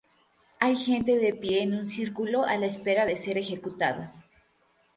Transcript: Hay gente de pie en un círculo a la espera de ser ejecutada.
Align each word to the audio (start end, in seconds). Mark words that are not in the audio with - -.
Hay 0.59 0.77
gente 0.77 1.15
de 1.17 1.31
pie 1.31 1.61
en 1.61 1.75
un 1.75 1.87
círculo 1.87 2.43
a 2.43 2.57
la 2.57 2.65
espera 2.65 3.05
de 3.05 3.15
ser 3.15 3.37
ejecutada. 3.37 4.15